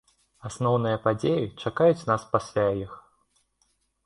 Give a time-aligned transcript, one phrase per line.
[0.47, 2.91] Асноўныя падзеі чакаюць нас пасля іх.